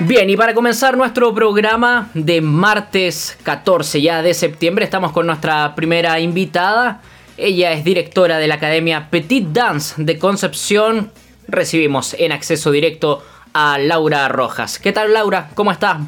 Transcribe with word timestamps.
Bien, 0.00 0.30
y 0.30 0.36
para 0.36 0.54
comenzar 0.54 0.96
nuestro 0.96 1.34
programa 1.34 2.08
de 2.14 2.40
martes 2.40 3.36
14 3.42 4.00
ya 4.00 4.22
de 4.22 4.32
septiembre, 4.32 4.84
estamos 4.84 5.10
con 5.10 5.26
nuestra 5.26 5.74
primera 5.74 6.20
invitada. 6.20 7.00
Ella 7.36 7.72
es 7.72 7.82
directora 7.82 8.38
de 8.38 8.46
la 8.46 8.54
Academia 8.54 9.08
Petit 9.10 9.48
Dance 9.48 9.96
de 9.98 10.16
Concepción. 10.16 11.10
Recibimos 11.48 12.14
en 12.14 12.30
acceso 12.30 12.70
directo 12.70 13.24
a 13.52 13.76
Laura 13.78 14.28
Rojas. 14.28 14.78
¿Qué 14.78 14.92
tal 14.92 15.12
Laura? 15.12 15.50
¿Cómo 15.56 15.72
estás? 15.72 15.98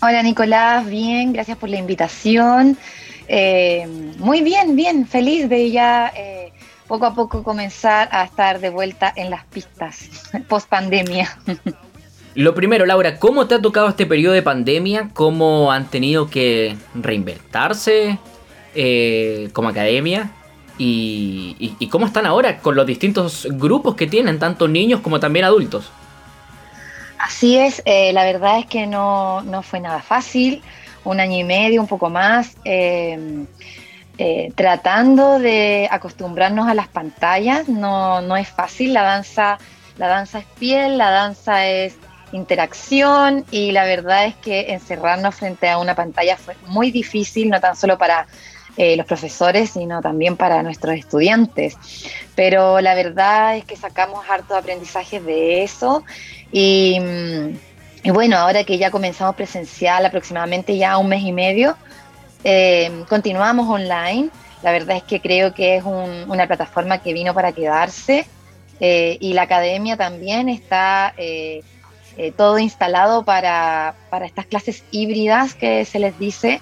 Hola 0.00 0.20
Nicolás, 0.24 0.84
bien, 0.88 1.32
gracias 1.32 1.56
por 1.58 1.68
la 1.68 1.78
invitación. 1.78 2.76
Eh, 3.28 3.86
muy 4.18 4.40
bien, 4.40 4.74
bien, 4.74 5.06
feliz 5.06 5.48
de 5.48 5.70
ya 5.70 6.12
eh, 6.16 6.52
poco 6.88 7.06
a 7.06 7.14
poco 7.14 7.44
comenzar 7.44 8.08
a 8.10 8.24
estar 8.24 8.58
de 8.58 8.70
vuelta 8.70 9.12
en 9.14 9.30
las 9.30 9.44
pistas 9.44 10.08
post 10.48 10.68
pandemia. 10.68 11.38
Lo 12.34 12.54
primero, 12.54 12.86
Laura, 12.86 13.18
¿cómo 13.18 13.46
te 13.46 13.56
ha 13.56 13.60
tocado 13.60 13.88
este 13.88 14.06
periodo 14.06 14.32
de 14.32 14.40
pandemia? 14.40 15.10
¿Cómo 15.12 15.70
han 15.70 15.90
tenido 15.90 16.30
que 16.30 16.76
reinventarse 16.94 18.18
eh, 18.74 19.50
como 19.52 19.68
academia? 19.68 20.30
Y, 20.78 21.88
cómo 21.90 22.06
están 22.06 22.26
ahora 22.26 22.58
con 22.58 22.74
los 22.74 22.86
distintos 22.86 23.46
grupos 23.50 23.94
que 23.94 24.06
tienen, 24.06 24.38
tanto 24.38 24.66
niños 24.66 25.00
como 25.00 25.20
también 25.20 25.44
adultos? 25.44 25.90
Así 27.18 27.56
es, 27.56 27.82
eh, 27.84 28.12
la 28.14 28.24
verdad 28.24 28.58
es 28.58 28.66
que 28.66 28.86
no, 28.86 29.44
fue 29.62 29.78
nada 29.78 30.00
fácil, 30.00 30.62
un 31.04 31.20
año 31.20 31.38
y 31.38 31.44
medio, 31.44 31.80
un 31.82 31.86
poco 31.86 32.08
más, 32.08 32.56
eh, 32.64 33.46
tratando 34.56 35.38
de 35.38 35.86
acostumbrarnos 35.90 36.66
a 36.66 36.74
las 36.74 36.88
pantallas, 36.88 37.68
no, 37.68 38.22
no 38.22 38.36
es 38.36 38.48
fácil, 38.48 38.94
la 38.94 39.02
danza, 39.02 39.58
la 39.98 40.08
danza 40.08 40.38
es 40.38 40.46
piel, 40.58 40.98
la 40.98 41.10
danza 41.10 41.66
es 41.66 41.96
interacción 42.32 43.44
y 43.50 43.72
la 43.72 43.84
verdad 43.84 44.26
es 44.26 44.34
que 44.36 44.72
encerrarnos 44.72 45.34
frente 45.34 45.68
a 45.68 45.78
una 45.78 45.94
pantalla 45.94 46.36
fue 46.36 46.56
muy 46.66 46.90
difícil, 46.90 47.50
no 47.50 47.60
tan 47.60 47.76
solo 47.76 47.98
para 47.98 48.26
eh, 48.78 48.96
los 48.96 49.04
profesores, 49.04 49.70
sino 49.70 50.00
también 50.00 50.36
para 50.36 50.62
nuestros 50.62 50.94
estudiantes. 50.94 51.76
Pero 52.34 52.80
la 52.80 52.94
verdad 52.94 53.56
es 53.58 53.66
que 53.66 53.76
sacamos 53.76 54.24
harto 54.28 54.56
aprendizaje 54.56 55.20
de 55.20 55.62
eso 55.62 56.04
y, 56.50 56.98
y, 58.02 58.10
bueno, 58.10 58.38
ahora 58.38 58.64
que 58.64 58.78
ya 58.78 58.90
comenzamos 58.90 59.34
presencial 59.34 60.06
aproximadamente 60.06 60.76
ya 60.78 60.96
un 60.96 61.08
mes 61.10 61.22
y 61.22 61.32
medio, 61.32 61.76
eh, 62.44 63.04
continuamos 63.10 63.68
online. 63.68 64.30
La 64.62 64.72
verdad 64.72 64.96
es 64.96 65.02
que 65.02 65.20
creo 65.20 65.52
que 65.52 65.76
es 65.76 65.84
una 65.84 66.46
plataforma 66.46 66.98
que 67.02 67.12
vino 67.12 67.34
para 67.34 67.52
quedarse 67.52 68.24
eh, 68.80 69.18
y 69.20 69.34
la 69.34 69.42
academia 69.42 69.96
también 69.98 70.48
está 70.48 71.12
eh, 72.18 72.30
todo 72.30 72.58
instalado 72.58 73.24
para, 73.24 73.94
estas 74.24 74.44
clases 74.44 74.84
híbridas 74.90 75.54
que 75.54 75.84
se 75.86 75.98
les 75.98 76.18
dice, 76.18 76.60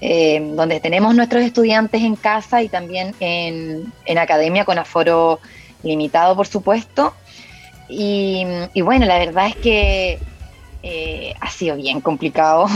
eh, 0.00 0.40
donde 0.56 0.80
tenemos 0.80 1.14
nuestros 1.14 1.44
estudiantes 1.44 2.02
en 2.02 2.16
casa 2.16 2.62
y 2.62 2.68
también 2.68 3.14
en, 3.20 3.92
academia 4.18 4.64
con 4.64 4.78
aforo 4.78 5.38
limitado, 5.84 6.34
por 6.34 6.48
supuesto. 6.48 7.14
Y, 7.88 8.44
bueno, 8.82 9.06
la 9.06 9.18
verdad 9.18 9.48
es 9.48 9.56
que 9.56 10.18
eh, 10.82 11.34
ha 11.40 11.50
sido 11.50 11.76
bien 11.76 12.00
complicado. 12.00 12.66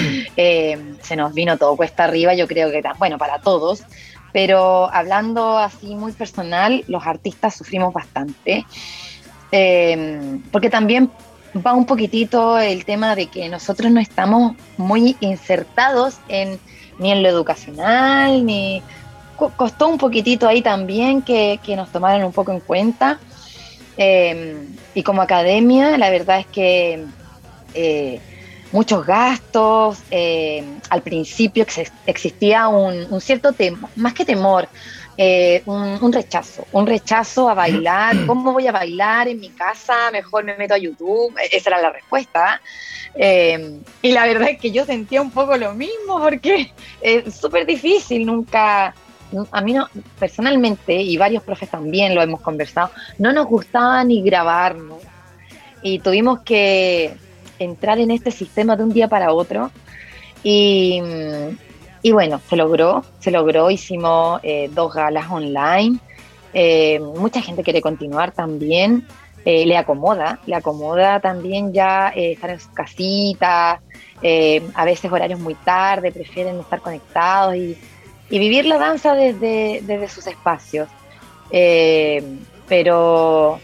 se 0.36 1.16
nos 1.16 1.34
vino 1.34 1.58
todo 1.58 1.76
cuesta 1.76 2.04
arriba, 2.04 2.34
yo 2.34 2.48
creo 2.48 2.72
que, 2.72 2.82
bueno, 2.98 3.18
para 3.18 3.38
todos. 3.40 3.84
Pero 4.32 4.92
hablando 4.92 5.58
así 5.58 5.94
muy 5.94 6.10
personal, 6.12 6.84
los 6.88 7.06
artistas 7.06 7.54
sufrimos 7.54 7.92
bastante. 7.94 8.64
porque 10.50 10.70
también 10.70 11.10
va 11.54 11.74
un 11.74 11.86
poquitito 11.86 12.58
el 12.58 12.84
tema 12.84 13.14
de 13.14 13.26
que 13.26 13.48
nosotros 13.48 13.90
no 13.90 14.00
estamos 14.00 14.54
muy 14.76 15.16
insertados 15.20 16.18
en, 16.28 16.58
ni 16.98 17.12
en 17.12 17.22
lo 17.22 17.28
educacional, 17.28 18.44
ni 18.46 18.82
costó 19.56 19.88
un 19.88 19.98
poquitito 19.98 20.48
ahí 20.48 20.62
también 20.62 21.22
que, 21.22 21.58
nos 21.76 21.90
tomaran 21.90 22.24
un 22.24 22.32
poco 22.32 22.52
en 22.52 22.60
cuenta. 22.60 23.18
Em, 23.96 24.68
y 24.94 25.02
como 25.02 25.20
academia, 25.20 25.98
la 25.98 26.08
verdad 26.10 26.40
es 26.40 26.46
que 26.46 27.04
eh, 27.74 28.20
muchos 28.70 29.04
gastos, 29.04 29.98
em, 30.10 30.80
al 30.88 31.02
principio 31.02 31.66
existía 32.06 32.68
un, 32.68 33.06
un 33.10 33.20
cierto 33.20 33.52
temor, 33.52 33.90
más 33.96 34.14
que 34.14 34.24
temor, 34.24 34.68
eh, 35.24 35.62
un, 35.66 36.12
rechazo, 36.12 36.66
un 36.72 36.84
rechazo 36.84 37.48
a 37.48 37.54
bailar. 37.54 38.26
¿Cómo 38.26 38.52
voy 38.52 38.66
a 38.66 38.72
bailar 38.72 39.28
en 39.28 39.38
mi 39.38 39.50
casa? 39.50 40.10
Mejor 40.10 40.42
me 40.42 40.56
meto 40.56 40.74
a 40.74 40.78
YouTube. 40.78 41.32
E-, 41.38 41.56
esa 41.56 41.70
era 41.70 41.80
la 41.80 41.90
respuesta. 41.90 42.60
Eh, 43.14 43.78
y 44.02 44.10
la 44.10 44.26
verdad 44.26 44.50
es 44.50 44.58
que 44.58 44.72
yo 44.72 44.84
sentía 44.84 45.22
un 45.22 45.30
poco 45.30 45.56
lo 45.56 45.74
mismo 45.74 46.20
porque 46.20 46.72
es 47.00 47.36
súper 47.36 47.66
difícil, 47.66 48.26
nunca, 48.26 48.94
a 49.52 49.60
mí 49.60 49.74
no, 49.74 49.88
personalmente, 50.18 50.94
y 50.94 51.16
varios 51.16 51.44
profes 51.44 51.70
también 51.70 52.16
lo 52.16 52.22
hemos 52.22 52.40
conversado, 52.40 52.90
no 53.18 53.32
nos 53.32 53.46
gustaba 53.46 54.02
ni 54.02 54.22
grabarnos. 54.22 55.02
Y 55.82 56.00
tuvimos 56.00 56.40
que 56.40 57.14
entrar 57.60 58.00
en 58.00 58.10
este 58.10 58.32
sistema 58.32 58.74
de 58.74 58.82
un 58.82 58.92
día 58.92 59.06
para 59.06 59.32
otro. 59.32 59.70
Y, 60.42 61.00
y 62.02 62.10
bueno, 62.10 62.40
se 62.48 62.56
logró, 62.56 63.04
se 63.20 63.30
logró, 63.30 63.70
hicimos 63.70 64.40
eh, 64.42 64.68
dos 64.74 64.92
galas 64.92 65.30
online. 65.30 65.98
Eh, 66.52 66.98
mucha 66.98 67.40
gente 67.40 67.62
quiere 67.62 67.80
continuar 67.80 68.32
también. 68.32 69.06
Eh, 69.44 69.66
le 69.66 69.76
acomoda, 69.76 70.40
le 70.46 70.56
acomoda 70.56 71.20
también 71.20 71.72
ya 71.72 72.08
estar 72.08 72.50
en 72.50 72.60
su 72.60 72.72
casita, 72.72 73.80
a 74.74 74.84
veces 74.84 75.10
horarios 75.10 75.40
muy 75.40 75.54
tarde, 75.54 76.12
prefieren 76.12 76.60
estar 76.60 76.80
conectados 76.80 77.56
y, 77.56 77.76
vivir 78.30 78.64
la 78.66 78.78
danza 78.78 79.14
desde, 79.14 79.80
desde 79.82 80.08
sus 80.08 80.26
espacios. 80.26 80.88
pero 82.68 83.58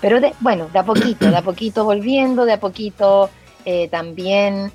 pero 0.00 0.18
bueno, 0.40 0.68
de 0.72 0.78
a 0.78 0.82
poquito, 0.82 1.30
de 1.30 1.36
a 1.36 1.42
poquito 1.42 1.84
volviendo, 1.84 2.44
de 2.44 2.54
a 2.54 2.60
poquito 2.60 3.30
también 3.90 4.72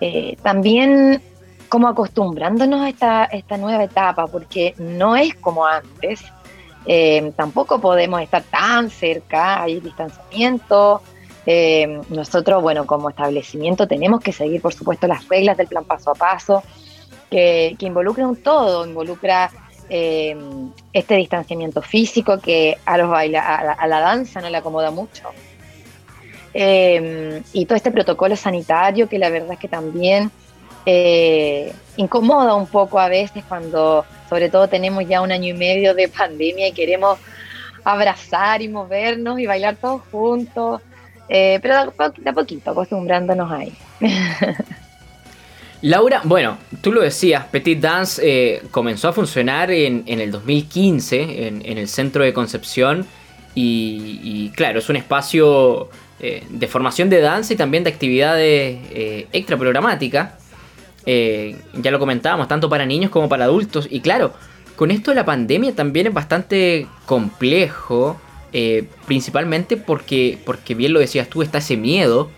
eh, 0.00 0.36
también 0.42 1.22
como 1.68 1.88
acostumbrándonos 1.88 2.82
a 2.82 2.88
esta, 2.88 3.24
esta 3.24 3.56
nueva 3.56 3.84
etapa, 3.84 4.26
porque 4.26 4.74
no 4.78 5.16
es 5.16 5.34
como 5.34 5.66
antes, 5.66 6.22
eh, 6.86 7.32
tampoco 7.36 7.80
podemos 7.80 8.20
estar 8.20 8.42
tan 8.42 8.90
cerca, 8.90 9.62
hay 9.62 9.80
distanciamiento. 9.80 11.02
Eh, 11.46 12.00
nosotros, 12.08 12.62
bueno, 12.62 12.86
como 12.86 13.10
establecimiento 13.10 13.86
tenemos 13.86 14.20
que 14.20 14.32
seguir, 14.32 14.62
por 14.62 14.72
supuesto, 14.72 15.06
las 15.06 15.28
reglas 15.28 15.56
del 15.56 15.66
plan 15.66 15.84
paso 15.84 16.10
a 16.10 16.14
paso, 16.14 16.62
que, 17.30 17.76
que 17.78 17.86
involucra 17.86 18.26
un 18.26 18.36
todo, 18.36 18.86
involucra 18.86 19.50
este 19.86 21.16
distanciamiento 21.16 21.82
físico 21.82 22.40
que 22.40 22.78
a, 22.86 22.96
los 22.96 23.10
baila, 23.10 23.74
a 23.78 23.86
la 23.86 24.00
danza 24.00 24.40
no 24.40 24.48
le 24.48 24.56
acomoda 24.56 24.90
mucho. 24.90 25.28
Em, 26.56 27.42
y 27.52 27.66
todo 27.66 27.74
este 27.74 27.90
protocolo 27.90 28.36
sanitario 28.36 29.08
que 29.08 29.18
la 29.18 29.28
verdad 29.28 29.54
es 29.54 29.58
que 29.58 29.66
también 29.66 30.30
eh, 30.86 31.72
incomoda 31.96 32.54
un 32.54 32.68
poco 32.68 33.00
a 33.00 33.08
veces 33.08 33.42
cuando 33.48 34.04
sobre 34.28 34.48
todo 34.50 34.68
tenemos 34.68 35.04
ya 35.08 35.20
un 35.20 35.32
año 35.32 35.52
y 35.52 35.58
medio 35.58 35.94
de 35.94 36.08
pandemia 36.08 36.68
y 36.68 36.72
queremos 36.72 37.18
abrazar 37.82 38.62
y 38.62 38.68
movernos 38.68 39.40
y 39.40 39.46
bailar 39.46 39.76
todos 39.76 40.02
juntos, 40.12 40.80
eh, 41.28 41.58
pero 41.60 41.92
de 42.16 42.30
a 42.30 42.32
poquito 42.32 42.70
acostumbrándonos 42.70 43.50
ahí. 43.50 43.72
Laura, 45.82 46.20
bueno, 46.22 46.56
tú 46.80 46.92
lo 46.92 47.00
decías, 47.00 47.46
Petit 47.46 47.80
Dance 47.80 48.22
eh, 48.24 48.62
comenzó 48.70 49.08
a 49.08 49.12
funcionar 49.12 49.72
en, 49.72 50.04
el 50.06 50.30
2015 50.30 51.48
en, 51.48 51.78
el 51.78 51.88
centro 51.88 52.22
de 52.22 52.32
Concepción 52.32 53.04
y 53.56 54.50
claro, 54.54 54.78
es 54.78 54.88
un 54.88 54.96
espacio 54.96 55.90
eh, 56.26 56.42
de 56.48 56.68
formación 56.68 57.10
de 57.10 57.20
danza 57.20 57.52
y 57.52 57.56
también 57.56 57.84
de 57.84 57.90
actividades 57.90 58.78
eh, 58.92 59.26
extra 59.34 59.58
programáticas. 59.58 60.32
Eh, 61.04 61.54
ya 61.74 61.90
lo 61.90 61.98
comentábamos, 61.98 62.48
tanto 62.48 62.70
para 62.70 62.86
niños 62.86 63.10
como 63.10 63.28
para 63.28 63.44
adultos. 63.44 63.86
Y 63.90 64.00
claro, 64.00 64.32
con 64.74 64.90
esto 64.90 65.10
de 65.10 65.16
la 65.16 65.26
pandemia 65.26 65.74
también 65.74 66.06
es 66.06 66.14
bastante 66.14 66.86
complejo, 67.04 68.18
principalmente 69.04 69.76
porque, 69.76 70.38
porque 70.46 70.74
bien 70.74 70.94
lo 70.94 71.00
decías 71.00 71.28
tú, 71.28 71.42
está 71.42 71.58
ese 71.58 71.76
miedo 71.76 72.30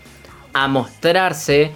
a 0.51 0.67
mostrarse, 0.67 1.71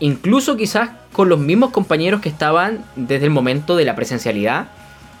incluso 0.00 0.56
quizás 0.56 0.90
con 1.12 1.28
los 1.28 1.38
mismos 1.38 1.70
compañeros 1.70 2.20
que 2.20 2.30
estaban 2.30 2.84
desde 2.96 3.26
el 3.26 3.30
momento 3.30 3.76
de 3.76 3.84
la 3.84 3.94
presencialidad, 3.94 4.70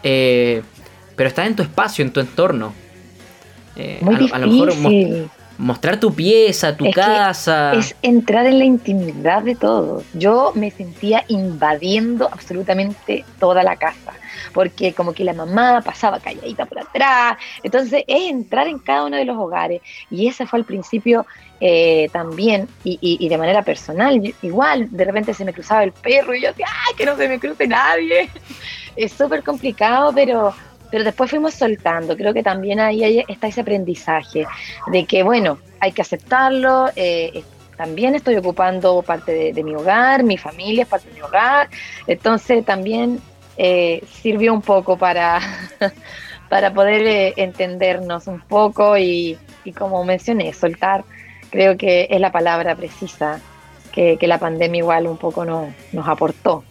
pero 0.02 1.28
está 1.28 1.46
en 1.46 1.54
tu 1.54 1.62
espacio, 1.62 2.04
en 2.04 2.12
tu 2.12 2.18
entorno. 2.18 2.74
Muy 4.00 4.16
difícil. 4.16 5.30
Mostrar 5.58 6.00
tu 6.00 6.12
pieza, 6.12 6.76
tu 6.76 6.90
casa. 6.90 7.72
Es 7.74 7.94
entrar 8.02 8.46
en 8.46 8.58
la 8.58 8.64
intimidad 8.64 9.42
de 9.42 9.54
todos. 9.54 10.04
Yo 10.14 10.52
me 10.54 10.70
sentía 10.70 11.24
invadiendo 11.28 12.28
absolutamente 12.30 13.24
toda 13.38 13.62
la 13.62 13.76
casa, 13.76 14.12
porque 14.52 14.92
como 14.92 15.12
que 15.12 15.24
la 15.24 15.32
mamá 15.32 15.80
pasaba 15.82 16.20
calladita 16.20 16.66
por 16.66 16.80
atrás. 16.80 17.38
Entonces 17.62 18.04
es 18.06 18.30
entrar 18.30 18.68
en 18.68 18.78
cada 18.78 19.04
uno 19.04 19.16
de 19.16 19.24
los 19.24 19.36
hogares. 19.36 19.80
Y 20.10 20.26
ese 20.26 20.46
fue 20.46 20.58
al 20.58 20.64
principio 20.64 21.26
eh, 21.60 22.08
también, 22.12 22.68
y, 22.82 23.28
de 23.28 23.38
manera 23.38 23.62
personal, 23.62 24.34
igual, 24.42 24.88
de 24.90 25.04
repente 25.04 25.32
se 25.32 25.44
me 25.44 25.52
cruzaba 25.52 25.84
el 25.84 25.92
perro 25.92 26.34
y 26.34 26.42
yo 26.42 26.48
decía, 26.48 26.66
¡ay, 26.68 26.94
que 26.96 27.06
no 27.06 27.16
se 27.16 27.28
me 27.28 27.38
cruce 27.38 27.66
nadie! 27.66 28.28
Es 28.96 29.12
súper 29.12 29.42
complicado, 29.42 30.12
pero 30.14 30.54
pero 30.94 31.02
después 31.02 31.28
fuimos 31.28 31.54
soltando. 31.54 32.16
Creo 32.16 32.32
que 32.32 32.44
también 32.44 32.78
ahí 32.78 33.24
está 33.26 33.48
ese 33.48 33.62
aprendizaje 33.62 34.46
de 34.86 35.04
que, 35.06 35.24
bueno, 35.24 35.58
hay 35.80 35.90
que 35.90 36.02
aceptarlo. 36.02 36.88
Eh, 36.94 37.42
también 37.76 38.14
estoy 38.14 38.36
ocupando 38.36 39.02
parte 39.02 39.52
de, 39.52 39.64
mi 39.64 39.74
hogar, 39.74 40.22
mi 40.22 40.38
familia 40.38 40.84
es 40.84 40.88
parte 40.88 41.08
de 41.08 41.14
mi 41.14 41.22
hogar. 41.22 41.68
Entonces 42.06 42.64
también 42.64 43.18
eh, 43.56 44.04
sirvió 44.08 44.54
un 44.54 44.62
poco 44.62 44.96
para, 44.96 45.40
para 46.48 46.72
poder 46.72 47.02
eh, 47.08 47.34
entendernos 47.38 48.28
un 48.28 48.42
poco 48.42 48.96
y, 48.96 49.36
como 49.76 50.04
mencioné, 50.04 50.52
soltar. 50.52 51.02
Creo 51.50 51.76
que 51.76 52.06
es 52.08 52.20
la 52.20 52.30
palabra 52.30 52.76
precisa 52.76 53.40
que, 53.90 54.16
la 54.20 54.38
pandemia 54.38 54.78
igual 54.78 55.08
un 55.08 55.16
poco 55.16 55.44
nos 55.44 56.08
aportó. 56.08 56.62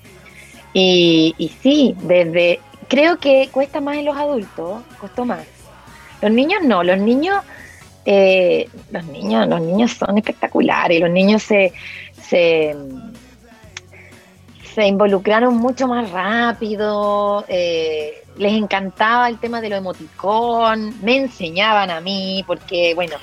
Y, 0.71 1.35
y 1.37 1.49
sí, 1.49 1.93
desde 2.03 2.61
creo 2.93 3.17
que 3.17 3.49
cuesta 3.51 3.81
más 3.81 3.97
en 3.97 4.05
los 4.05 4.15
adultos, 4.15 4.83
costó 4.99 5.25
más. 5.25 5.43
Los 6.21 6.31
niños 6.31 6.61
no, 6.63 6.83
los 6.83 6.99
niños, 6.99 7.43
eh, 8.05 8.69
los 8.91 9.03
niños, 9.05 9.47
los 9.47 9.61
niños 9.61 9.93
son 9.93 10.15
espectaculares, 10.19 10.99
los 10.99 11.09
niños 11.09 11.41
se, 11.41 11.73
se, 12.21 12.75
involucraron 14.85 15.57
mucho 15.57 15.87
más 15.87 16.11
rápido, 16.11 17.43
eh, 17.47 18.23
les 18.37 18.53
encantaba 18.53 19.27
el 19.27 19.39
tema 19.39 19.59
de 19.59 19.69
lo 19.69 19.75
emoticón, 19.77 20.93
me 21.01 21.17
enseñaban 21.17 21.89
a 21.89 21.99
mí, 21.99 22.43
porque 22.45 22.93
bueno, 22.93 23.15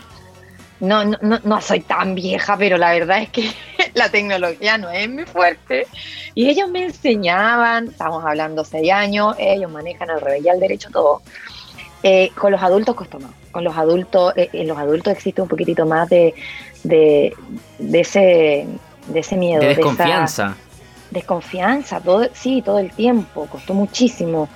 no, 0.81 1.05
no, 1.05 1.39
no 1.45 1.61
soy 1.61 1.79
tan 1.79 2.17
vieja, 2.17 2.57
pero 2.57 2.77
la 2.77 2.91
verdad 2.91 3.23
es 3.23 3.29
que 3.29 3.53
la 3.95 4.09
tecnología 4.11 4.79
no 4.79 4.91
es 4.91 5.09
muy 5.09 5.25
fuerte. 5.25 5.87
Y 6.35 6.49
ellos 6.49 6.69
me 6.71 6.85
enseñaban, 6.85 7.89
estamos 7.89 8.25
hablando 8.25 8.65
seis 8.65 8.91
años, 8.93 9.35
ellos 9.39 9.71
manejan 9.71 10.11
el 10.11 10.21
revés 10.21 10.45
y 10.45 10.49
al 10.49 10.61
derecho 10.61 10.91
todo. 10.91 11.23
Eh, 12.03 12.31
con 12.35 12.53
los 12.53 12.63
adultos 12.63 12.95
costó 12.95 13.19
más. 13.19 13.33
Con 13.51 13.65
los 13.65 13.77
adultos, 13.77 14.33
eh, 14.37 14.49
en 14.53 14.69
los 14.69 14.79
adultos 14.79 15.13
existe 15.13 15.43
un 15.43 15.49
poquitito 15.49 15.85
más 15.85 16.09
de, 16.09 16.35
de, 16.83 17.35
ese, 17.93 18.67
de 19.07 19.21
ese 19.21 19.37
miedo. 19.37 19.61
De 19.61 19.75
desconfianza. 19.75 20.57
desconfianza, 21.11 22.01
todo, 22.01 22.29
sí, 22.33 22.63
todo 22.63 22.79
el 22.79 22.91
tiempo, 22.93 23.47
costó 23.47 23.75
muchísimo. 23.75 24.49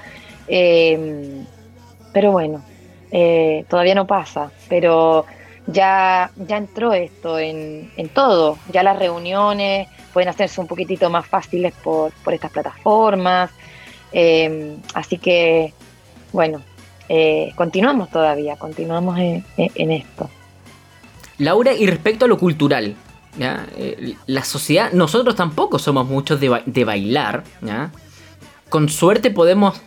Eh, 0.48 1.42
pero 2.12 2.32
bueno, 2.32 2.62
todavía 3.68 3.94
no 3.94 4.06
pasa. 4.06 4.50
Pero 4.68 5.26
ya, 5.66 6.30
ya 6.36 6.56
entró 6.56 6.92
esto 6.92 7.38
en, 7.38 7.90
en, 7.96 8.08
todo. 8.08 8.58
Ya 8.72 8.82
las 8.82 8.98
reuniones 8.98 9.88
pueden 10.12 10.28
hacerse 10.28 10.60
un 10.60 10.66
poquitito 10.66 11.10
más 11.10 11.26
fáciles 11.26 11.72
por, 11.82 12.12
por 12.24 12.34
estas 12.34 12.50
plataformas. 12.50 13.50
Eh, 14.12 14.76
así 14.94 15.18
que, 15.18 15.72
bueno, 16.32 16.62
eh, 17.08 17.52
continuamos 17.56 18.10
todavía, 18.10 18.56
continuamos 18.56 19.18
en, 19.18 19.90
esto. 19.90 20.30
Laura, 21.38 21.72
y 21.74 21.86
respecto 21.86 22.26
a 22.26 22.28
lo 22.28 22.38
cultural, 22.38 22.94
¿ya? 23.36 23.66
Eh, 23.76 24.14
la 24.26 24.44
sociedad, 24.44 24.92
nosotros 24.92 25.34
tampoco 25.34 25.78
somos 25.78 26.06
muchos 26.06 26.40
de, 26.40 26.62
de 26.64 26.84
bailar. 26.84 27.42
¿ya? 27.60 27.90
Con 28.68 28.88
suerte 28.88 29.30
podemos 29.30 29.80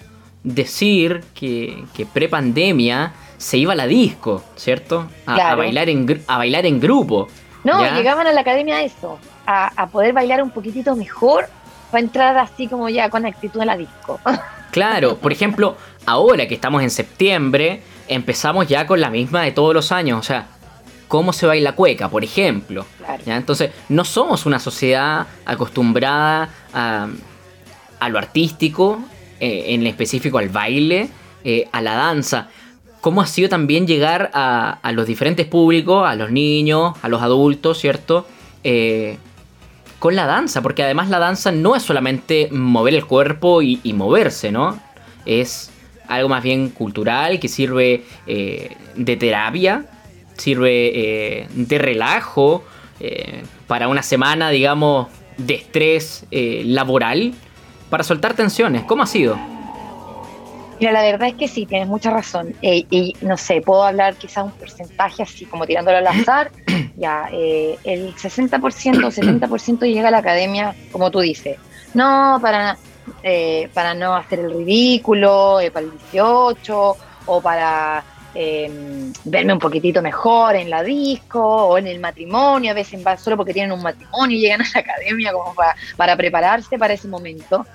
decir 0.54 1.24
que, 1.34 1.84
que 1.96 2.06
pre-pandemia 2.06 3.14
se 3.38 3.58
iba 3.58 3.74
a 3.74 3.76
la 3.76 3.88
disco, 3.88 4.44
¿cierto? 4.56 5.08
A, 5.26 5.56
bailar, 5.56 5.90
en, 5.90 6.24
a 6.28 6.38
bailar 6.38 6.66
en 6.66 6.80
grupo. 6.80 7.28
No, 7.64 7.84
llegaban 7.96 8.28
a 8.28 8.32
la 8.32 8.42
academia 8.42 8.78
a 8.78 8.82
eso, 8.82 9.20
a, 9.46 9.88
poder 9.92 10.14
bailar 10.14 10.42
un 10.42 10.52
poquitito 10.52 10.96
mejor 10.96 11.48
para 11.92 12.02
entrar 12.02 12.38
así 12.38 12.68
como 12.68 12.90
ya 12.90 13.10
con 13.10 13.26
actitud 13.26 13.62
a 13.62 13.66
la 13.66 13.78
disco. 13.78 14.20
Claro, 14.70 15.18
por 15.18 15.32
ejemplo, 15.32 15.78
ahora 16.06 16.46
que 16.46 16.54
estamos 16.54 16.84
en 16.84 16.92
septiembre, 16.92 17.82
empezamos 18.10 18.68
ya 18.68 18.86
con 18.86 19.00
la 19.00 19.10
misma 19.10 19.42
de 19.42 19.52
todos 19.52 19.74
los 19.74 19.94
años, 19.94 20.20
o 20.20 20.24
sea, 20.24 20.46
cómo 21.08 21.34
se 21.34 21.48
baila 21.48 21.72
cueca, 21.72 22.10
por 22.10 22.24
ejemplo. 22.24 22.86
Entonces, 23.26 23.72
no 23.90 24.04
somos 24.04 24.46
una 24.46 24.60
sociedad 24.60 25.26
acostumbrada 25.46 26.50
a, 26.74 28.10
lo 28.10 28.18
artístico, 28.20 29.00
eh, 29.40 29.66
en 29.68 29.86
específico 29.88 30.38
al 30.38 30.50
baile, 30.50 31.10
eh, 31.44 31.68
a 31.72 31.82
la 31.82 31.96
danza 31.96 32.50
cómo 33.00 33.22
ha 33.22 33.28
sido 33.28 33.48
también 33.48 33.88
llegar 33.88 34.32
a, 34.34 34.92
los 34.92 35.08
diferentes 35.08 35.46
públicos, 35.46 36.06
a 36.06 36.16
los 36.16 36.30
niños, 36.30 36.94
a 37.02 37.08
los 37.08 37.22
adultos, 37.22 37.78
¿cierto? 37.78 38.28
Eh, 38.66 39.18
con 40.00 40.16
la 40.16 40.26
danza, 40.26 40.62
porque 40.62 40.84
además 40.84 41.08
la 41.08 41.18
danza 41.18 41.54
no 41.54 41.78
es 41.78 41.84
solamente 41.84 42.50
mover 42.52 42.96
el 42.96 43.06
cuerpo 43.06 43.62
y, 43.62 43.80
moverse, 43.94 44.52
¿no? 44.52 44.78
Es 45.26 45.72
algo 46.10 46.28
más 46.28 46.44
bien 46.44 46.70
cultural 46.70 47.40
que 47.40 47.48
sirve 47.48 48.04
eh, 48.26 48.76
de 48.96 49.16
terapia, 49.16 49.86
sirve 50.36 51.48
de 51.50 51.78
relajo 51.78 52.66
para 53.68 53.88
una 53.88 54.04
semana, 54.04 54.50
digamos, 54.50 55.08
de 55.38 55.54
estrés 55.54 56.26
laboral, 56.32 57.36
para 57.90 58.04
soltar 58.04 58.34
tensiones. 58.34 58.84
¿Cómo 58.84 59.04
ha 59.04 59.08
sido? 59.08 59.38
Mira, 60.80 60.92
la 60.92 61.02
verdad 61.02 61.30
es 61.30 61.34
que 61.36 61.48
sí, 61.48 61.66
tienes 61.66 61.88
mucha 61.88 62.12
razón. 62.12 62.54
Eh, 62.62 62.86
y 62.90 63.16
no 63.22 63.36
sé, 63.38 63.62
puedo 63.62 63.84
hablar 63.84 64.16
quizá 64.16 64.44
un 64.44 64.52
porcentaje 64.52 65.24
así 65.24 65.46
como 65.46 65.66
tirándolo 65.66 65.98
al 65.98 66.08
azar. 66.08 66.52
ya, 66.98 67.30
eh, 67.32 67.78
el 67.84 68.14
60% 68.16 69.04
o 69.04 69.12
70% 69.12 69.80
llega 69.92 70.10
a 70.10 70.12
la 70.12 70.20
academia, 70.20 70.76
como 70.92 71.10
tú 71.10 71.20
dices. 71.20 71.58
No, 71.94 72.38
para, 72.42 72.78
eh, 73.24 73.70
para 73.74 73.96
no 73.96 74.16
hacer 74.16 74.40
el 74.40 74.52
ridículo, 74.52 75.60
para 75.74 75.86
el 75.86 75.92
18, 76.12 76.98
o 77.26 77.42
para 77.42 78.04
em, 78.34 79.14
verme 79.26 79.54
un 79.54 79.60
poquitito 79.60 80.02
mejor 80.02 80.56
en 80.56 80.70
la 80.70 80.84
disco 80.84 81.42
o 81.42 81.78
en 81.78 81.88
el 81.88 82.00
matrimonio. 82.00 82.72
A 82.72 82.74
veces 82.74 83.02
solo 83.20 83.38
porque 83.38 83.54
tienen 83.54 83.72
un 83.72 83.82
matrimonio 83.82 84.38
y 84.38 84.42
llegan 84.42 84.62
a 84.62 84.66
la 84.74 84.80
academia 84.80 85.34
como 85.34 85.54
para, 85.54 85.76
para 85.96 86.16
prepararse 86.16 86.78
para 86.78 86.94
ese 86.94 87.08
momento. 87.08 87.66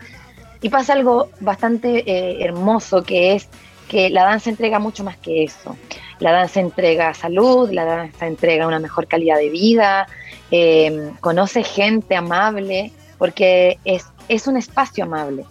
Y 0.61 0.69
pasa 0.69 0.93
algo 0.93 1.31
bastante 1.41 2.05
eh, 2.07 2.45
hermoso 2.45 3.03
que 3.03 3.35
es 3.35 3.49
que 3.89 4.09
la 4.09 4.25
danza 4.25 4.49
entrega 4.49 4.79
mucho 4.79 5.05
más 5.05 5.17
que 5.19 5.45
eso. 5.45 5.77
La 6.19 6.33
danza 6.33 6.61
entrega 6.61 7.13
salud, 7.15 7.69
la 7.71 7.85
danza 7.85 8.27
entrega 8.27 8.67
una 8.67 8.79
mejor 8.79 9.07
calidad 9.07 9.37
de 9.37 9.51
vida, 9.51 10.07
em, 10.51 11.15
conoce 11.17 11.65
gente 11.65 12.15
amable, 12.15 12.93
porque 13.19 13.79
es, 13.85 14.07
es 14.29 14.47
un 14.47 14.57
espacio 14.57 15.05
amable. 15.05 15.45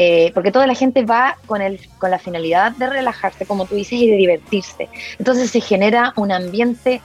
Eh, 0.00 0.30
porque 0.32 0.52
toda 0.52 0.68
la 0.68 0.76
gente 0.76 1.02
va 1.02 1.36
con, 1.46 1.60
el, 1.60 1.80
con 1.98 2.12
la 2.12 2.20
finalidad 2.20 2.70
de 2.70 2.88
relajarse, 2.88 3.44
como 3.46 3.66
tú 3.66 3.74
dices, 3.74 3.94
y 3.94 4.08
de 4.08 4.16
divertirse. 4.16 4.88
Entonces 5.18 5.50
se 5.50 5.60
genera 5.60 6.12
un 6.14 6.30
ambiente 6.30 7.00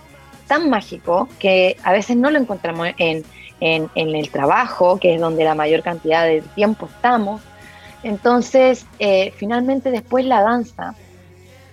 tan 0.48 0.70
mágico 0.70 1.28
que 1.40 1.76
a 1.82 1.92
veces 1.92 2.18
no 2.18 2.30
lo 2.30 2.38
encontramos 2.38 2.90
en, 3.00 3.26
en, 3.62 3.90
el 3.96 4.30
trabajo, 4.30 5.00
que 5.00 5.16
es 5.16 5.20
donde 5.20 5.44
la 5.44 5.56
mayor 5.56 5.82
cantidad 5.82 6.24
de 6.24 6.44
tiempo 6.54 6.86
estamos. 6.86 7.42
Entonces, 8.04 8.86
eh, 9.00 9.34
finalmente 9.38 9.90
después 9.90 10.24
la 10.26 10.44
danza 10.44 10.94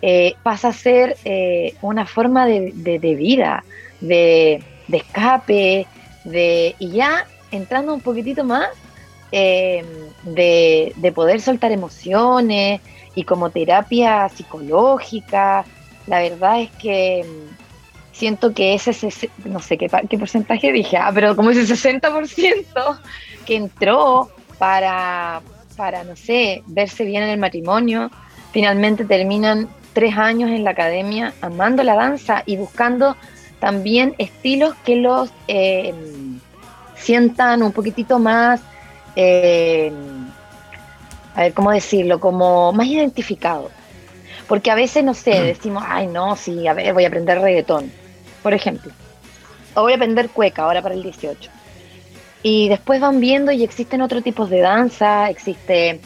eh, 0.01 0.37
pasa 0.43 0.69
a 0.69 0.73
ser 0.73 1.19
una 1.83 2.07
forma 2.07 2.47
de, 2.47 2.71
vida, 3.19 3.63
de, 4.01 4.65
escape, 4.91 5.87
de, 6.25 6.75
y 6.79 6.93
ya 6.93 7.27
entrando 7.51 7.93
un 7.93 8.01
poquitito 8.01 8.43
más, 8.43 8.71
de, 9.33 10.93
de, 10.97 11.13
poder 11.13 11.41
soltar 11.41 11.73
emociones 11.73 12.81
y 13.15 13.25
como 13.25 13.51
terapia 13.51 14.29
psicológica. 14.29 15.65
La 16.07 16.21
verdad 16.21 16.61
es 16.61 16.71
que 16.73 17.25
siento 18.13 18.53
que 18.53 18.75
ese, 18.75 18.93
no 19.45 19.61
sé 19.61 19.79
qué, 19.79 19.89
porcentaje 20.19 20.73
dije, 20.73 20.97
ah, 20.97 21.11
pero 21.15 21.35
como 21.37 21.51
ese 21.51 21.63
60% 21.63 23.01
que 23.47 23.57
entró 23.57 24.31
para, 24.59 25.41
para, 25.77 26.05
no 26.05 26.17
sé, 26.17 26.63
verse 26.67 27.05
bien 27.05 27.23
en 27.23 27.31
el 27.31 27.39
matrimonio, 27.39 28.11
finalmente 28.53 29.05
terminan 29.05 29.69
tres 29.93 30.17
años 30.17 30.51
en 30.51 30.65
la 30.65 30.71
academia 30.71 31.33
amando 31.41 31.83
la 31.83 31.95
danza 31.95 32.43
y 32.47 32.57
buscando 32.57 33.17
también 33.59 34.15
estilos 34.19 34.75
que 34.85 34.97
los 34.97 35.31
eh, 35.49 35.95
sientan 36.97 37.63
un 37.63 37.73
poquitito 37.73 38.19
más, 38.19 38.61
eh, 39.17 39.93
a 41.35 41.43
ver 41.43 41.55
cómo 41.55 41.71
decirlo, 41.71 42.21
como 42.21 42.73
más 42.73 42.87
identificado. 42.87 43.71
Porque 44.49 44.71
a 44.71 44.75
veces, 44.75 45.05
no 45.05 45.15
sé, 45.15 45.41
decimos, 45.43 45.85
ay, 45.87 46.07
no, 46.09 46.35
sí, 46.37 46.67
a 46.67 46.75
ver, 46.75 46.93
voy 46.93 47.05
a 47.05 47.09
aprender 47.09 47.41
reggaetón 47.41 47.93
por 48.43 48.55
ejemplo. 48.55 48.93
O 49.75 49.83
voy 49.83 49.93
a 49.93 49.97
aprender 49.97 50.31
cueca 50.31 50.65
ahora 50.65 50.83
para 50.83 50.95
el 50.95 51.03
18. 51.03 51.51
Y 52.43 52.69
después 52.69 53.01
van 53.01 53.21
viendo 53.21 53.53
y 53.53 53.63
existen 53.63 54.03
otros 54.03 54.25
tipos 54.25 54.49
de 54.49 54.61
danza, 54.61 55.29
existe, 55.29 56.01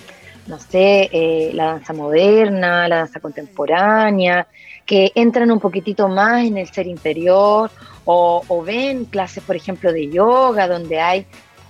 no 0.47 0.59
sé, 0.59 1.09
eh, 1.13 1.51
la 1.55 1.67
danza 1.67 1.93
moderna, 1.93 2.89
la 2.89 2.97
danza 2.97 3.21
contemporánea, 3.21 4.47
que 4.85 5.13
entran 5.15 5.51
un 5.51 5.61
poquitito 5.61 6.09
más 6.09 6.45
en 6.45 6.59
el 6.59 6.69
ser 6.69 6.87
interior 6.87 7.71
o, 8.05 8.43
o 8.47 8.63
ven 8.63 9.05
clases, 9.05 9.45
por 9.45 9.57
ejemplo, 9.57 9.93
de 9.93 10.11
yoga, 10.11 10.67
donde 10.67 11.01
hay 11.01 11.27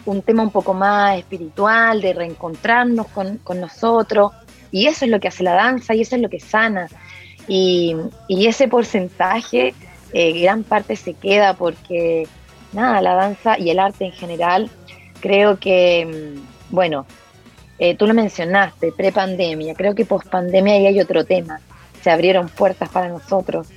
un 0.06 0.22
tema 0.22 0.42
un 0.42 0.50
poco 0.50 0.74
más 0.74 1.18
espiritual, 1.18 2.00
de 2.00 2.12
reencontrarnos 2.12 3.06
con, 3.08 3.38
con 3.38 3.60
nosotros. 3.60 4.32
Y 4.70 4.86
eso 4.86 5.04
es 5.04 5.10
lo 5.10 5.20
que 5.20 5.28
hace 5.28 5.44
la 5.44 5.54
danza 5.54 5.94
y 5.94 6.02
eso 6.02 6.16
es 6.16 6.22
lo 6.22 6.28
que 6.28 6.40
sana. 6.40 6.88
Y, 7.46 7.94
y 8.28 8.46
ese 8.46 8.68
porcentaje, 8.68 9.74
eh, 10.12 10.40
gran 10.40 10.64
parte 10.64 10.96
se 10.96 11.14
queda 11.14 11.54
porque, 11.54 12.26
nada, 12.72 13.00
la 13.00 13.14
danza 13.14 13.58
y 13.58 13.70
el 13.70 13.78
arte 13.78 14.06
en 14.06 14.12
general, 14.12 14.70
creo 15.20 15.58
que, 15.58 16.34
mm, 16.36 16.74
bueno, 16.74 17.06
eh, 17.78 17.96
tú 17.96 18.06
lo 18.06 18.14
mencionaste, 18.14 18.92
pre-pandemia, 18.92 19.74
creo 19.74 19.94
que 19.94 20.04
post-pandemia 20.04 20.74
ahí 20.74 20.86
hay 20.86 21.00
otro 21.00 21.24
tema. 21.24 21.60
Se 22.02 22.10
abrieron 22.10 22.48
puertas 22.48 22.88
para 22.88 23.08
nosotros. 23.08 23.68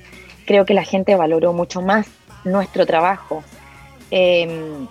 Creo 0.46 0.64
que 0.64 0.74
la 0.74 0.84
gente 0.84 1.14
valoró 1.14 1.52
mucho 1.52 1.82
más 1.82 2.06
nuestro 2.44 2.86
trabajo. 2.86 3.42
Eh, 4.10 4.86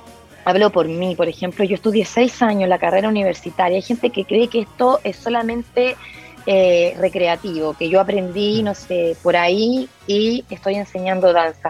hablo 0.47 0.69
por 0.69 0.87
mí, 0.87 1.13
por 1.13 1.27
ejemplo, 1.27 1.65
yo 1.65 1.75
estudié 1.75 2.05
seis 2.05 2.41
años 2.41 2.69
la 2.69 2.79
carrera 2.79 3.09
universitaria. 3.09 3.75
Hay 3.75 3.81
gente 3.81 4.11
que 4.11 4.23
cree 4.23 4.47
que 4.47 4.61
esto 4.61 5.01
es 5.03 5.17
solamente 5.17 5.97
eh, 6.45 6.95
recreativo, 6.97 7.73
que 7.73 7.89
yo 7.89 7.99
aprendí, 7.99 8.63
no 8.63 8.73
sé, 8.73 9.17
por 9.21 9.35
ahí 9.35 9.89
y 10.07 10.45
estoy 10.49 10.75
enseñando 10.75 11.33
danza. 11.33 11.69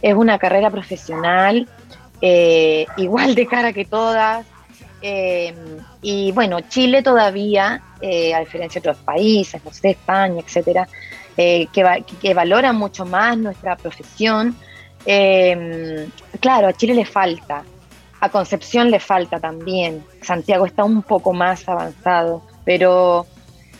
Es 0.00 0.14
una 0.14 0.38
carrera 0.38 0.70
profesional, 0.70 1.68
eh, 2.22 2.86
igual 2.96 3.34
de 3.34 3.46
cara 3.46 3.74
que 3.74 3.84
todas. 3.84 4.46
Eh, 5.02 5.54
y 6.00 6.32
bueno, 6.32 6.62
Chile 6.62 7.02
todavía, 7.02 7.82
a 8.00 8.40
diferencia 8.40 8.80
de 8.80 8.88
otros 8.88 9.04
países, 9.04 9.62
no 9.62 9.70
sé, 9.70 9.90
España, 9.90 10.40
etcétera, 10.40 10.88
que, 11.36 11.68
que 12.22 12.32
valora 12.32 12.72
mucho 12.72 13.04
más 13.04 13.36
nuestra 13.36 13.76
profesión. 13.76 14.56
claro, 16.40 16.68
a 16.68 16.72
Chile 16.72 16.94
le 16.94 17.04
falta, 17.04 17.62
a 18.24 18.30
Concepción 18.30 18.90
le 18.90 19.00
falta 19.00 19.38
también. 19.38 20.02
Santiago 20.22 20.64
está 20.64 20.82
un 20.82 21.02
poco 21.02 21.34
más 21.34 21.68
avanzado, 21.68 22.42
pero 22.64 23.26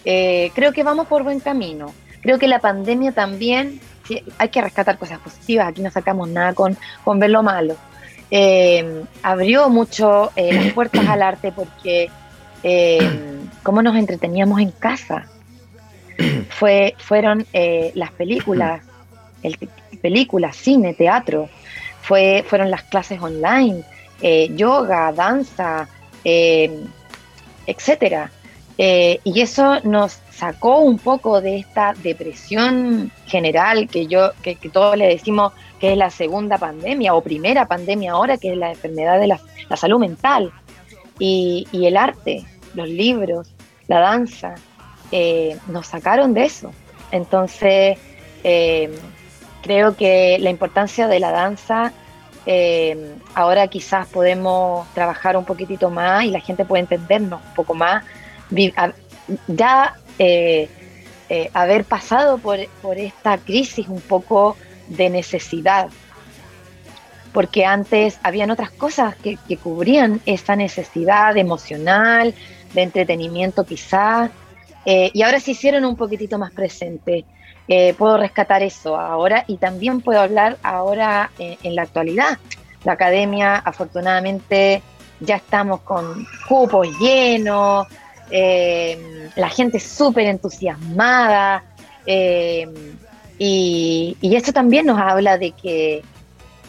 eh, 0.05 0.51
creo 0.55 0.73
que 0.73 0.83
vamos 0.83 1.07
por 1.07 1.23
buen 1.23 1.41
camino. 1.41 1.95
Creo 2.21 2.39
que 2.39 2.47
la 2.47 2.59
pandemia 2.59 3.13
también, 3.13 3.81
hay 4.37 4.49
que 4.51 4.61
rescatar 4.61 4.99
cosas 4.99 5.19
positivas, 5.21 5.69
aquí 5.69 5.81
no 5.81 5.91
sacamos 5.91 6.29
nada 6.29 6.53
con, 6.53 6.77
con 7.05 7.19
ver 7.19 7.31
lo 7.31 7.43
malo. 7.43 7.77
Eh, 8.31 9.05
abrió 9.23 9.71
mucho 9.71 10.31
eh, 10.37 10.53
las 10.53 10.73
puertas 10.75 11.07
al 11.09 11.23
arte 11.23 11.51
porque 11.51 12.11
cómo 13.63 13.83
nos 13.83 13.97
entreteníamos 13.97 14.61
en 14.61 14.73
casa. 14.73 15.27
Fue, 16.51 16.95
fueron 16.99 17.47
las 17.95 18.11
películas, 18.13 18.83
el, 19.43 19.57
películas, 20.01 20.55
cine, 20.55 20.95
teatro, 20.95 21.49
fue, 22.03 22.45
fueron 22.47 22.71
las 22.71 22.83
clases 22.85 23.21
online, 23.21 23.83
eh, 24.21 24.51
yoga, 24.55 25.13
danza, 25.13 25.89
eh, 26.25 26.85
etcétera. 27.67 28.31
Eh, 28.77 29.21
y 29.23 29.41
eso 29.41 29.81
nos 29.85 30.19
sacó 30.31 30.79
un 30.79 30.99
poco 30.99 31.41
de 31.41 31.59
esta 31.59 31.95
depresión 32.03 33.13
general 33.27 33.89
que 33.89 34.07
yo, 34.07 34.33
que, 34.43 34.57
todos 34.73 34.97
le 34.97 35.07
decimos 35.07 35.53
que 35.79 35.93
es 35.93 35.99
la 35.99 36.11
segunda 36.11 36.59
pandemia 36.59 37.15
o 37.15 37.21
primera 37.21 37.67
pandemia 37.67 38.13
ahora, 38.13 38.37
que 38.37 38.53
es 38.53 38.57
la 38.57 38.71
enfermedad 38.71 39.21
de 39.21 39.29
la, 39.29 39.41
salud 39.77 39.99
mental. 39.99 40.53
Y, 41.19 41.67
el 41.73 41.97
arte, 41.97 42.45
los 42.75 42.89
libros, 42.89 43.55
la 43.87 44.01
danza, 44.01 44.57
nos 45.69 45.87
sacaron 45.87 46.35
de 46.35 46.45
eso. 46.45 46.73
Entonces, 47.13 47.99
creo 49.63 49.97
que 49.97 50.39
la 50.41 50.51
importancia 50.51 51.07
de 51.07 51.21
la 51.21 51.31
danza 51.31 51.93
eh, 52.47 53.15
ahora 53.35 53.69
quizás 53.69 54.07
podemos 54.09 54.87
trabajar 54.93 55.37
un 55.37 55.45
poquitito 55.45 55.91
más 55.91 56.25
y 56.25 56.31
la 56.31 56.41
gente 56.41 56.65
puede 56.65 56.83
entendernos 56.83 57.41
un 57.43 57.55
poco 57.55 57.75
más. 57.75 58.05
Ya 59.49 59.95
eh, 60.19 60.69
eh, 61.31 61.51
haber 61.55 61.85
pasado 61.85 62.39
por, 62.39 62.59
esta 62.97 63.39
crisis 63.39 63.89
un 63.89 64.01
poco 64.01 64.57
de 64.89 65.09
necesidad, 65.09 65.89
porque 67.33 67.65
antes 67.65 68.19
habían 68.23 68.51
otras 68.51 68.71
cosas 68.71 69.17
que, 69.17 69.39
cubrían 69.57 70.21
esa 70.27 70.55
necesidad 70.55 71.37
emocional, 71.37 72.35
de 72.75 72.83
entretenimiento 72.83 73.65
quizás, 73.65 74.31
y 74.85 75.23
ahora 75.23 75.41
se 75.41 75.53
hicieron 75.53 75.87
un 75.87 75.97
poquitito 75.97 76.39
más 76.39 76.53
presentes. 76.53 77.25
Eh, 77.67 77.95
puedo 77.97 78.19
rescatar 78.19 78.63
eso 78.63 78.97
ahora 78.97 79.45
y 79.47 79.57
también 79.57 80.03
puedo 80.03 80.21
hablar 80.21 80.59
ahora 80.63 81.31
eh, 81.39 81.57
en 81.63 81.75
la 81.75 81.83
actualidad. 81.83 82.39
La 82.85 82.93
academia, 82.93 83.57
afortunadamente, 83.57 84.83
ya 85.21 85.37
estamos 85.37 85.81
con 85.81 86.27
cupos 86.47 86.87
llenos, 86.99 87.87
eh, 88.31 89.31
la 89.37 89.49
gente 89.49 89.81
súper 89.81 90.27
entusiasmada 90.27 91.65
y, 92.07 92.67
y, 94.21 94.37
esto 94.37 94.53
también 94.53 94.85
nos 94.85 94.99
habla 94.99 95.39
de 95.39 95.53
que, 95.53 96.03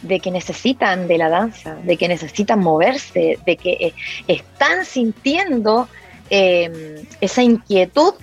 de 0.02 0.20
que 0.22 0.32
necesitan 0.32 1.10
de 1.10 1.18
la 1.18 1.28
danza, 1.28 1.76
de 1.76 1.98
que 1.98 2.08
necesitan 2.08 2.60
moverse, 2.60 3.38
de 3.46 3.58
que 3.58 3.94
están 4.28 4.86
sintiendo 4.86 5.90
esa 6.30 7.44
inquietud 7.44 8.14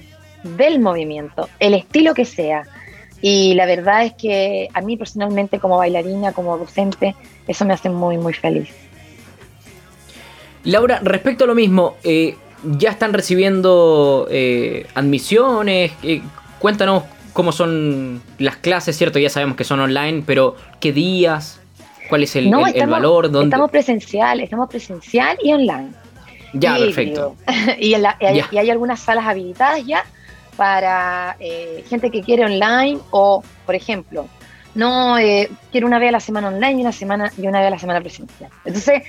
del 0.43 0.81
movimiento, 0.81 1.49
el 1.59 1.75
estilo 1.75 2.15
que 2.15 2.25
sea. 2.25 2.65
Y 3.21 3.55
la 3.55 3.67
verdad 3.67 4.05
es 4.05 4.15
que 4.15 4.69
a 4.75 4.81
mí 4.81 4.97
personalmente 4.97 5.61
como 5.61 5.79
bailarina, 5.79 6.33
como 6.33 6.59
docente, 6.59 7.15
eso 7.47 7.65
me 7.65 7.75
hace 7.75 7.89
muy, 7.89 8.19
muy 8.19 8.33
feliz. 8.33 8.69
Laura, 10.65 11.01
respecto 11.03 11.45
a 11.45 11.47
lo 11.47 11.55
mismo, 11.55 11.97
eh, 12.03 12.37
¿ya 12.65 12.91
están 12.91 13.13
recibiendo 13.13 14.27
eh, 14.31 14.87
admisiones? 14.95 15.93
Eh, 16.03 16.21
cuéntanos 16.59 17.05
cómo 17.33 17.53
son 17.53 18.23
las 18.39 18.57
clases, 18.57 18.97
¿cierto? 18.97 19.21
Ya 19.21 19.31
sabemos 19.31 19.57
que 19.57 19.65
son 19.65 19.81
online, 19.81 20.25
pero 20.27 20.57
¿qué 20.81 20.93
días? 20.93 21.61
¿Cuál 22.09 22.25
es 22.25 22.37
el, 22.37 22.51
valor? 22.51 23.31
¿Dónde? 23.31 23.47
Estamos 23.47 23.71
presencial, 23.71 24.41
estamos 24.41 24.69
presencial 24.69 25.39
y 25.43 25.53
online. 25.53 25.91
Ya, 26.53 26.77
perfecto. 26.77 27.37
y, 27.79 27.95
y 27.95 28.59
hay 28.59 28.71
algunas 28.71 29.01
salas 29.01 29.27
habilitadas 29.27 29.87
ya 29.87 30.05
para 30.57 31.37
eh, 31.41 31.85
gente 31.89 32.11
que 32.11 32.23
quiere 32.23 32.45
online 32.45 32.99
o, 33.11 33.43
por 33.65 33.75
ejemplo, 33.75 34.27
no 34.75 35.19
eh, 35.19 35.51
quiero 35.71 35.87
una 35.87 35.99
vez 35.99 36.09
a 36.09 36.13
la 36.13 36.21
semana 36.21 36.49
online 36.49 36.79
y 36.79 36.81
una 36.83 36.93
semana 36.93 37.33
y 37.37 37.47
una 37.47 37.59
vez 37.59 37.69
a 37.69 37.71
la 37.71 37.79
semana 37.79 38.01
presencial. 38.01 38.51
Entonces, 38.65 39.03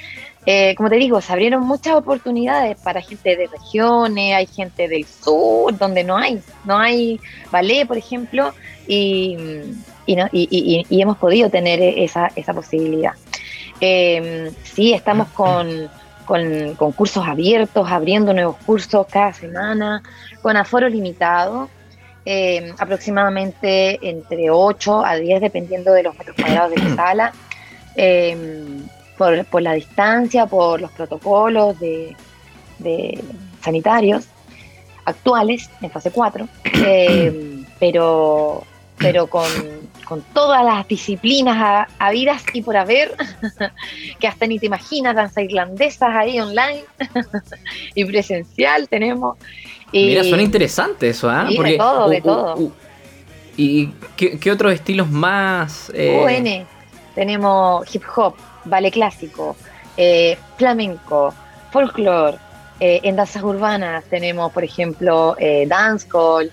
eh, 0.45 0.75
como 0.75 0.89
te 0.89 0.97
digo, 0.97 1.21
se 1.21 1.31
abrieron 1.31 1.63
muchas 1.63 1.95
oportunidades 1.95 2.77
para 2.81 3.01
gente 3.01 3.35
de 3.35 3.47
regiones, 3.47 4.35
hay 4.35 4.45
gente 4.45 4.87
del 4.87 5.05
sur 5.05 5.77
donde 5.77 6.03
no 6.03 6.17
hay, 6.17 6.41
no 6.65 6.77
hay 6.77 7.19
ballet, 7.49 7.87
por 7.87 7.97
ejemplo, 7.97 8.53
y, 8.85 9.37
y, 10.05 11.01
hemos 11.01 11.17
podido 11.17 11.49
tener 11.49 11.81
esa, 11.81 12.29
esa 12.35 12.53
posibilidad. 12.53 13.13
sí, 13.79 14.93
estamos 14.93 15.29
con 15.29 15.89
con, 16.25 16.75
cursos 16.93 17.25
abiertos, 17.27 17.89
abriendo 17.89 18.33
nuevos 18.33 18.57
cursos 18.65 19.05
cada 19.09 19.33
semana, 19.33 20.01
con 20.41 20.57
aforo 20.57 20.89
limitado, 20.89 21.69
eh, 22.25 22.73
aproximadamente 22.77 23.99
entre 24.07 24.49
8 24.49 25.05
a 25.05 25.15
10, 25.15 25.41
dependiendo 25.41 25.93
de 25.93 26.03
los 26.03 26.17
metros 26.17 26.35
cuadrados 26.35 26.71
de 26.71 26.77
la 26.77 26.95
sala, 26.95 27.33
eh, 27.95 28.37
por, 29.17 29.61
la 29.61 29.73
distancia, 29.73 30.45
por 30.45 30.81
los 30.81 30.91
protocolos 30.91 31.79
de, 31.79 32.15
sanitarios 33.61 34.25
actuales 35.05 35.69
en 35.81 35.91
fase 35.91 36.11
4, 36.11 36.47
eh, 36.85 37.63
pero, 37.79 38.63
pero 38.97 39.27
con 39.27 39.43
con 40.13 40.21
todas 40.31 40.63
las 40.63 40.87
disciplinas 40.87 41.87
habidas 41.97 42.43
y 42.53 42.61
por 42.61 42.77
haber, 42.77 43.15
que 44.19 44.27
hasta 44.27 44.45
ni 44.45 44.59
te 44.59 44.67
imaginas, 44.67 45.15
danza 45.15 45.41
irlandesas 45.41 46.15
ahí 46.15 46.39
online 46.39 46.83
y 47.95 48.05
presencial 48.05 48.87
tenemos. 48.87 49.39
Mira, 49.91 50.23
suena 50.23 50.43
interesante 50.43 51.09
eso, 51.09 51.27
¿ah? 51.31 51.47
de 51.49 51.77
todo, 51.77 52.09
de 52.09 52.17
uh, 52.19 52.21
todo. 52.21 52.55
Uh, 52.57 52.71
¿Y 53.57 53.87
qué, 54.15 54.51
otros 54.51 54.71
estilos 54.71 55.09
más? 55.09 55.91
Eh? 55.95 56.63
tenemos 57.15 57.95
hip 57.95 58.03
hop, 58.15 58.35
ballet 58.65 58.93
clásico, 58.93 59.55
eh, 59.97 60.37
flamenco, 60.57 61.33
folclore. 61.71 62.37
Eh, 62.79 62.99
en 63.01 63.15
danzas 63.15 63.41
urbanas 63.41 64.03
tenemos, 64.11 64.51
por 64.51 64.63
ejemplo, 64.63 65.35
dancehall, 65.67 66.51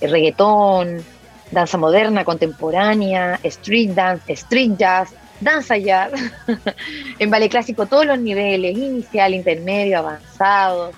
reggaetón, 0.00 1.02
danza 1.50 1.78
moderna, 1.78 2.24
contemporánea, 2.24 3.38
street 3.42 3.90
dance, 3.90 4.32
street 4.32 4.72
jazz, 4.76 5.14
danza 5.40 5.76
jazz, 5.76 6.12
en 7.18 7.30
ballet 7.30 7.50
clásico 7.50 7.86
todos 7.86 8.06
los 8.06 8.18
niveles, 8.18 8.76
inicial, 8.76 9.34
intermedio, 9.34 9.98
avanzado, 9.98 10.92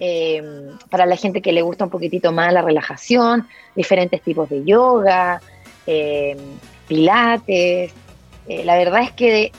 em, 0.00 0.76
para 0.90 1.06
la 1.06 1.16
gente 1.16 1.42
que 1.42 1.52
le 1.52 1.62
gusta 1.62 1.84
un 1.84 1.90
poquitito 1.90 2.32
más 2.32 2.52
la 2.52 2.62
relajación, 2.62 3.46
diferentes 3.74 4.22
tipos 4.22 4.48
de 4.48 4.64
yoga, 4.64 5.40
em, 5.86 6.38
pilates. 6.88 7.92
Eh, 8.48 8.64
la 8.64 8.76
verdad 8.76 9.02
es 9.02 9.12
que 9.12 9.52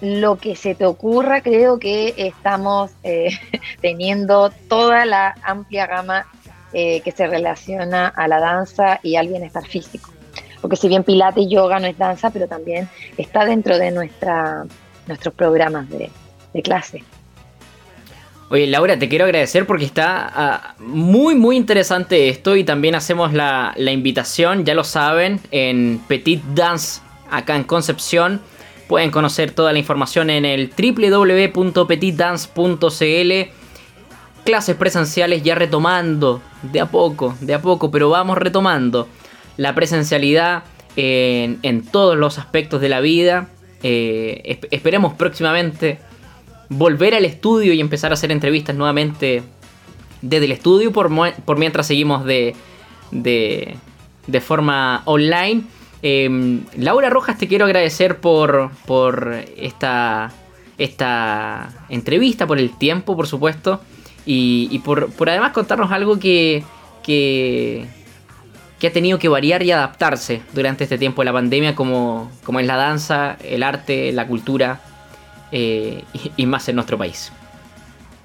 lo 0.00 0.36
que 0.36 0.56
se 0.56 0.74
te 0.74 0.84
ocurra, 0.84 1.40
creo 1.40 1.78
que 1.78 2.14
estamos 2.16 2.90
eh, 3.02 3.30
teniendo 3.80 4.50
toda 4.68 5.06
la 5.06 5.34
amplia 5.42 5.86
gama 5.86 6.26
eh, 6.78 7.00
que 7.00 7.10
se 7.10 7.26
relaciona 7.26 8.08
a 8.08 8.28
la 8.28 8.38
danza 8.38 9.00
y 9.02 9.16
al 9.16 9.28
bienestar 9.28 9.66
físico. 9.66 10.10
Porque 10.60 10.76
si 10.76 10.88
bien 10.88 11.04
Pilates 11.04 11.44
y 11.44 11.48
yoga 11.48 11.80
no 11.80 11.86
es 11.86 11.96
danza, 11.96 12.28
pero 12.28 12.48
también 12.48 12.86
está 13.16 13.46
dentro 13.46 13.78
de 13.78 13.92
nuestra, 13.92 14.66
nuestros 15.06 15.32
programas 15.32 15.88
de, 15.88 16.10
clase. 16.62 17.02
Oye, 18.50 18.66
Laura, 18.66 18.98
te 18.98 19.08
quiero 19.08 19.24
agradecer 19.24 19.66
porque 19.66 19.86
está 19.86 20.30
ah, 20.34 20.74
muy, 20.78 21.34
muy 21.34 21.56
interesante 21.56 22.28
esto 22.28 22.56
y 22.56 22.64
también 22.64 22.94
hacemos 22.94 23.32
la, 23.32 23.72
la, 23.78 23.92
invitación, 23.92 24.66
ya 24.66 24.74
lo 24.74 24.84
saben, 24.84 25.40
en 25.52 25.98
Petit 26.08 26.42
Dance, 26.54 27.00
acá 27.30 27.56
en 27.56 27.64
Concepción. 27.64 28.42
Pueden 28.86 29.10
conocer 29.10 29.52
toda 29.52 29.72
la 29.72 29.78
información 29.78 30.28
en 30.28 30.44
el 30.44 30.70
www.petitdance.cl. 30.76 33.65
Clases 34.46 34.76
presenciales 34.76 35.42
ya 35.42 35.56
retomando, 35.56 36.40
de 36.62 36.80
a 36.80 36.86
poco, 36.86 37.34
de 37.40 37.52
a 37.52 37.60
poco, 37.60 37.90
pero 37.90 38.10
vamos 38.10 38.38
retomando 38.38 39.08
la 39.56 39.74
presencialidad 39.74 40.62
en, 40.94 41.82
todos 41.82 42.16
los 42.16 42.38
aspectos 42.38 42.80
de 42.80 42.88
la 42.88 43.00
vida. 43.00 43.48
Eh, 43.82 44.60
esperemos 44.70 45.14
próximamente 45.14 45.98
volver 46.68 47.16
al 47.16 47.24
estudio 47.24 47.72
y 47.72 47.80
empezar 47.80 48.12
a 48.12 48.14
hacer 48.14 48.30
entrevistas 48.30 48.76
nuevamente 48.76 49.42
desde 50.22 50.44
el 50.44 50.52
estudio, 50.52 50.92
por, 50.92 51.10
mientras 51.58 51.88
seguimos 51.88 52.24
de, 52.24 52.54
de, 53.10 54.40
forma 54.40 55.02
online. 55.06 55.64
Em, 56.02 56.60
Laura 56.76 57.10
Rojas, 57.10 57.36
te 57.36 57.48
quiero 57.48 57.64
agradecer 57.64 58.20
por, 58.20 58.70
por 58.86 59.44
esta 59.56 60.32
entrevista, 61.88 62.46
por 62.46 62.60
el 62.60 62.78
tiempo, 62.78 63.16
por 63.16 63.26
supuesto, 63.26 63.80
y, 64.26 64.78
por, 64.80 65.12
por, 65.12 65.30
además 65.30 65.52
contarnos 65.52 65.92
algo 65.92 66.18
que, 66.18 66.64
que, 67.02 67.86
que, 68.80 68.86
ha 68.88 68.92
tenido 68.92 69.18
que 69.18 69.28
variar 69.28 69.62
y 69.62 69.70
adaptarse 69.70 70.42
durante 70.52 70.84
este 70.84 70.98
tiempo 70.98 71.22
de 71.22 71.26
la 71.26 71.32
pandemia, 71.32 71.74
como, 71.74 72.30
como 72.42 72.60
es 72.60 72.66
la 72.66 72.76
danza, 72.76 73.36
el 73.44 73.62
arte, 73.62 74.10
la 74.12 74.26
cultura 74.26 74.80
eh, 75.52 76.02
y, 76.36 76.46
más 76.46 76.68
en 76.68 76.74
nuestro 76.74 76.98
país. 76.98 77.32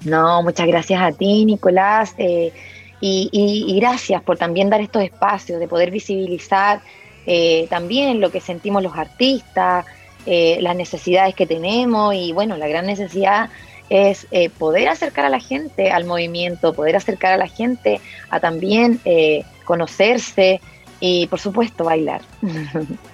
No, 0.04 0.42
muchas 0.42 0.66
gracias 0.66 1.00
a 1.00 1.12
ti, 1.12 1.44
Nicolás. 1.44 2.14
Eh, 2.18 2.52
y, 3.00 3.30
y, 3.32 3.78
gracias 3.78 4.22
por 4.22 4.38
también 4.38 4.70
dar 4.70 4.80
estos 4.80 5.02
espacios 5.02 5.60
de 5.60 5.68
poder 5.68 5.90
visibilizar 5.90 6.80
eh, 7.26 7.66
también 7.70 8.20
lo 8.20 8.30
que 8.30 8.40
sentimos 8.40 8.82
los 8.82 8.96
artistas, 8.96 9.86
eh, 10.26 10.58
las 10.60 10.76
necesidades 10.76 11.34
que 11.34 11.46
tenemos 11.46 12.14
y 12.14 12.32
bueno, 12.32 12.56
la 12.56 12.68
gran 12.68 12.86
necesidad 12.86 13.50
es 13.92 14.26
eh, 14.30 14.50
poder 14.50 14.88
acercar 14.88 15.24
a 15.24 15.28
la 15.28 15.40
gente 15.40 15.90
al 15.90 16.04
movimiento, 16.04 16.72
poder 16.72 16.96
acercar 16.96 17.32
a 17.32 17.36
la 17.36 17.48
gente 17.48 18.00
a 18.30 18.40
también 18.40 19.00
conocerse 19.64 20.60
y 21.00 21.26
por 21.26 21.40
supuesto 21.40 21.84
bailar. 21.84 22.22